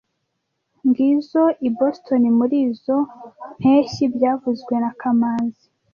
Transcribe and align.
Ngizoe 0.87 1.57
i 1.67 1.69
Boston 1.77 2.23
murizoi 2.37 3.07
mpeshyi 3.59 4.05
byavuzwe 4.15 4.73
na 4.83 4.91
kamanzi 4.99 5.65